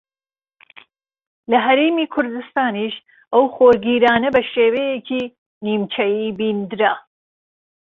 [1.51, 2.95] لە ھەرێمی کوردستانیش
[3.33, 5.23] ئەو خۆرگیرانە بە شێوەیەکی
[5.65, 6.93] نیمچەیی بیندرا